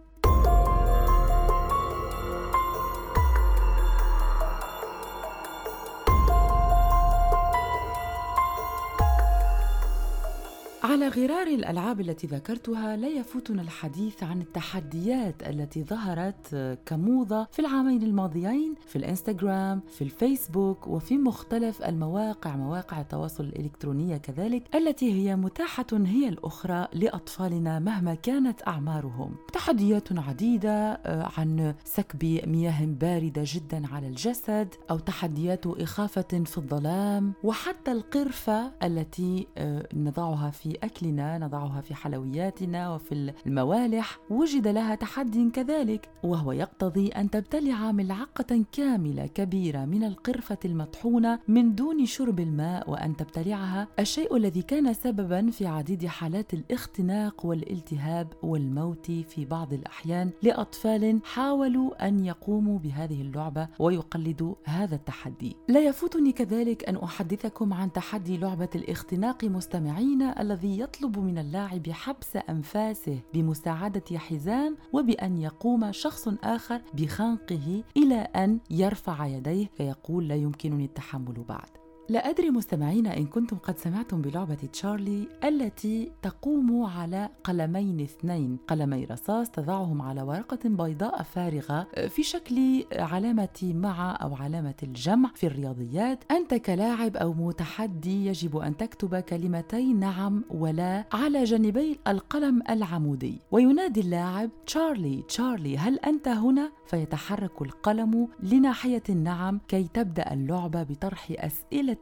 على 10.96 11.08
غرار 11.08 11.46
الألعاب 11.46 12.00
التي 12.00 12.26
ذكرتها 12.26 12.96
لا 12.96 13.08
يفوتنا 13.08 13.62
الحديث 13.62 14.22
عن 14.22 14.40
التحديات 14.40 15.48
التي 15.48 15.84
ظهرت 15.84 16.78
كموضة 16.86 17.46
في 17.52 17.58
العامين 17.58 18.02
الماضيين 18.02 18.74
في 18.86 18.96
الإنستغرام 18.96 19.80
في 19.88 20.04
الفيسبوك 20.04 20.86
وفي 20.86 21.18
مختلف 21.18 21.82
المواقع 21.82 22.56
مواقع 22.56 23.00
التواصل 23.00 23.44
الإلكترونية 23.44 24.16
كذلك 24.16 24.76
التي 24.76 25.12
هي 25.12 25.36
متاحة 25.36 25.86
هي 25.92 26.28
الأخرى 26.28 26.88
لأطفالنا 26.92 27.78
مهما 27.78 28.14
كانت 28.14 28.68
أعمارهم. 28.68 29.36
تحديات 29.52 30.08
عديدة 30.12 30.92
آه، 30.92 31.30
عن 31.38 31.74
سكب 31.84 32.24
مياه 32.48 32.84
باردة 32.84 33.42
جدا 33.46 33.86
على 33.86 34.08
الجسد 34.08 34.74
أو 34.90 34.98
تحديات 34.98 35.66
إخافة 35.66 36.44
في 36.44 36.58
الظلام 36.58 37.32
وحتى 37.44 37.92
القرفة 37.92 38.72
التي 38.82 39.46
آه، 39.58 39.88
نضعها 39.94 40.50
في 40.50 40.85
أكلنا 40.86 41.38
نضعها 41.38 41.80
في 41.80 41.94
حلوياتنا 41.94 42.94
وفي 42.94 43.32
الموالح 43.46 44.18
وجد 44.30 44.68
لها 44.68 44.94
تحدي 44.94 45.50
كذلك 45.50 46.08
وهو 46.22 46.52
يقتضي 46.52 47.08
أن 47.08 47.30
تبتلع 47.30 47.92
ملعقة 47.92 48.64
كاملة 48.72 49.26
كبيرة 49.26 49.84
من 49.84 50.04
القرفة 50.04 50.58
المطحونة 50.64 51.38
من 51.48 51.74
دون 51.74 52.06
شرب 52.06 52.40
الماء 52.40 52.90
وأن 52.90 53.16
تبتلعها 53.16 53.88
الشيء 53.98 54.36
الذي 54.36 54.62
كان 54.62 54.92
سببا 54.92 55.50
في 55.50 55.66
عديد 55.66 56.06
حالات 56.06 56.54
الاختناق 56.54 57.46
والالتهاب 57.46 58.32
والموت 58.42 59.06
في 59.10 59.44
بعض 59.44 59.72
الأحيان 59.72 60.30
لأطفال 60.42 61.20
حاولوا 61.24 62.08
أن 62.08 62.24
يقوموا 62.24 62.78
بهذه 62.78 63.22
اللعبة 63.22 63.68
ويقلدوا 63.78 64.54
هذا 64.64 64.94
التحدي. 64.94 65.56
لا 65.68 65.80
يفوتني 65.80 66.32
كذلك 66.32 66.88
أن 66.88 66.96
أحدثكم 66.96 67.72
عن 67.72 67.92
تحدي 67.92 68.36
لعبة 68.36 68.68
الاختناق 68.74 69.44
مستمعين 69.44 70.22
الذي 70.22 70.75
يطلب 70.78 71.18
من 71.18 71.38
اللاعب 71.38 71.90
حبس 71.90 72.36
أنفاسه 72.36 73.20
بمساعدة 73.34 74.18
حزام 74.18 74.76
وبأن 74.92 75.38
يقوم 75.38 75.92
شخص 75.92 76.28
آخر 76.44 76.82
بخنقه 76.94 77.82
إلى 77.96 78.14
أن 78.14 78.58
يرفع 78.70 79.26
يديه 79.26 79.66
فيقول 79.76 80.28
لا 80.28 80.34
يمكنني 80.34 80.84
التحمل 80.84 81.44
بعد. 81.48 81.85
لا 82.08 82.30
أدري 82.30 82.50
مستمعين 82.50 83.06
إن 83.06 83.26
كنتم 83.26 83.56
قد 83.56 83.78
سمعتم 83.78 84.22
بلعبة 84.22 84.54
تشارلي 84.54 85.28
التي 85.44 86.12
تقوم 86.22 86.82
على 86.82 87.28
قلمين 87.44 88.00
اثنين. 88.00 88.58
قلمي 88.68 89.04
رصاص 89.04 89.50
تضعهم 89.50 90.02
على 90.02 90.22
ورقة 90.22 90.58
بيضاء 90.64 91.22
فارغة 91.22 91.86
في 92.08 92.22
شكل 92.22 92.84
علامة 92.92 93.72
مع 93.74 94.18
أو 94.22 94.34
علامة 94.34 94.74
الجمع. 94.82 95.30
في 95.34 95.46
الرياضيات 95.46 96.24
أنت 96.30 96.54
كلاعب 96.54 97.16
أو 97.16 97.32
متحدي 97.32 98.26
يجب 98.26 98.56
أن 98.56 98.76
تكتب 98.76 99.16
كلمتين 99.16 100.00
نعم 100.00 100.44
ولا 100.50 101.04
على 101.12 101.44
جانبي 101.44 101.98
القلم 102.08 102.62
العمودي. 102.70 103.40
وينادي 103.50 104.00
اللاعب 104.00 104.50
تشارلي 104.66 105.22
تشارلي 105.28 105.78
هل 105.78 105.98
أنت 105.98 106.28
هنا؟ 106.28 106.72
فيتحرك 106.86 107.62
القلم 107.62 108.28
لناحية 108.42 109.02
النعم 109.08 109.60
كي 109.68 109.88
تبدأ 109.94 110.32
اللعبة 110.32 110.82
بطرح 110.82 111.26
أسئلة 111.30 111.95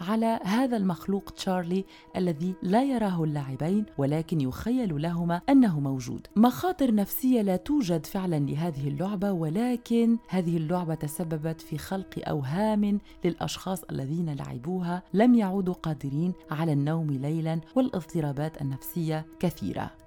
على 0.00 0.40
هذا 0.42 0.76
المخلوق 0.76 1.30
تشارلي 1.30 1.84
الذي 2.16 2.54
لا 2.62 2.82
يراه 2.82 3.24
اللاعبين 3.24 3.86
ولكن 3.98 4.40
يخيل 4.40 5.02
لهما 5.02 5.40
أنه 5.48 5.80
موجود. 5.80 6.26
مخاطر 6.36 6.94
نفسية 6.94 7.42
لا 7.42 7.56
توجد 7.56 8.06
فعلا 8.06 8.38
لهذه 8.38 8.88
اللعبة 8.88 9.32
ولكن 9.32 10.18
هذه 10.28 10.56
اللعبة 10.56 10.94
تسببت 10.94 11.60
في 11.60 11.78
خلق 11.78 12.28
أوهام 12.28 13.00
للأشخاص 13.24 13.84
الذين 13.84 14.34
لعبوها. 14.34 15.02
لم 15.14 15.34
يعودوا 15.34 15.74
قادرين 15.74 16.32
على 16.50 16.72
النوم 16.72 17.10
ليلا 17.10 17.60
والإضطرابات 17.74 18.62
النفسية 18.62 19.26
كثيرة. 19.40 20.03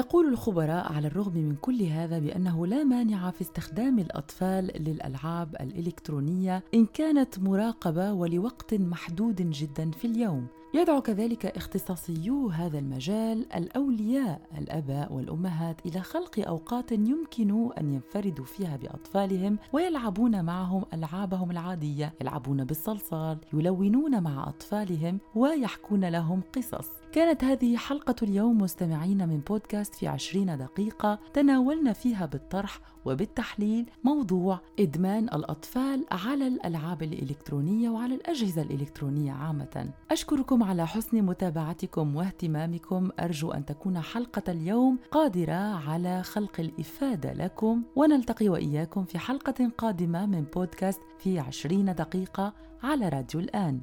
يقول 0.00 0.28
الخبراء 0.28 0.92
على 0.92 1.06
الرغم 1.06 1.32
من 1.34 1.56
كل 1.56 1.82
هذا 1.82 2.18
بأنه 2.18 2.66
لا 2.66 2.84
مانع 2.84 3.30
في 3.30 3.40
استخدام 3.40 3.98
الأطفال 3.98 4.64
للألعاب 4.64 5.56
الإلكترونية 5.60 6.62
إن 6.74 6.86
كانت 6.86 7.38
مراقبة 7.38 8.12
ولوقت 8.12 8.74
محدود 8.74 9.50
جدا 9.50 9.90
في 9.90 10.06
اليوم. 10.06 10.46
يدعو 10.74 11.02
كذلك 11.02 11.46
اختصاصيو 11.46 12.48
هذا 12.48 12.78
المجال 12.78 13.52
الأولياء 13.54 14.40
الأباء 14.58 15.12
والأمهات 15.12 15.86
إلى 15.86 16.00
خلق 16.00 16.48
أوقات 16.48 16.92
يمكن 16.92 17.70
أن 17.78 17.94
ينفردوا 17.94 18.44
فيها 18.44 18.76
بأطفالهم 18.76 19.58
ويلعبون 19.72 20.44
معهم 20.44 20.84
ألعابهم 20.94 21.50
العادية 21.50 22.14
يلعبون 22.20 22.64
بالصلصال 22.64 23.38
يلونون 23.52 24.22
مع 24.22 24.48
أطفالهم 24.48 25.18
ويحكون 25.34 26.04
لهم 26.04 26.42
قصص. 26.56 26.99
كانت 27.12 27.44
هذه 27.44 27.76
حلقة 27.76 28.14
اليوم 28.22 28.58
مستمعين 28.58 29.28
من 29.28 29.40
بودكاست 29.40 29.94
في 29.94 30.08
عشرين 30.08 30.58
دقيقة 30.58 31.18
تناولنا 31.34 31.92
فيها 31.92 32.26
بالطرح 32.26 32.80
وبالتحليل 33.04 33.90
موضوع 34.04 34.60
إدمان 34.80 35.24
الأطفال 35.24 36.04
على 36.10 36.46
الألعاب 36.46 37.02
الإلكترونية 37.02 37.90
وعلى 37.90 38.14
الأجهزة 38.14 38.62
الإلكترونية 38.62 39.32
عامة. 39.32 39.90
أشكركم 40.10 40.62
على 40.62 40.86
حسن 40.86 41.22
متابعتكم 41.22 42.16
واهتمامكم. 42.16 43.10
أرجو 43.20 43.50
أن 43.50 43.66
تكون 43.66 44.00
حلقة 44.00 44.52
اليوم 44.52 44.98
قادرة 45.10 45.74
على 45.88 46.22
خلق 46.22 46.60
الإفادة 46.60 47.32
لكم. 47.32 47.82
ونلتقي 47.96 48.48
وإياكم 48.48 49.04
في 49.04 49.18
حلقة 49.18 49.70
قادمة 49.78 50.26
من 50.26 50.44
بودكاست 50.54 51.00
في 51.18 51.38
عشرين 51.38 51.94
دقيقة 51.94 52.52
على 52.82 53.08
راديو 53.08 53.40
الآن. 53.40 53.80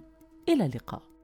إلى 0.50 0.66
اللقاء. 0.66 1.17